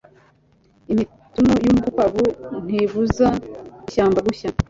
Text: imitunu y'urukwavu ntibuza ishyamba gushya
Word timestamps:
imitunu 0.91 1.51
y'urukwavu 1.65 2.23
ntibuza 2.65 3.27
ishyamba 3.87 4.19
gushya 4.27 4.49